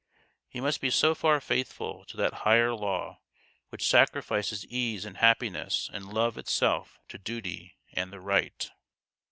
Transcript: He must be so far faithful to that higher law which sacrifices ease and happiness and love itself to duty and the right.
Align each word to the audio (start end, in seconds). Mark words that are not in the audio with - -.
He 0.49 0.59
must 0.59 0.81
be 0.81 0.89
so 0.89 1.13
far 1.13 1.39
faithful 1.39 2.05
to 2.05 2.17
that 2.17 2.33
higher 2.41 2.73
law 2.73 3.19
which 3.69 3.87
sacrifices 3.87 4.65
ease 4.65 5.05
and 5.05 5.17
happiness 5.17 5.91
and 5.93 6.11
love 6.11 6.39
itself 6.39 6.97
to 7.09 7.19
duty 7.19 7.77
and 7.93 8.11
the 8.11 8.19
right. 8.19 8.71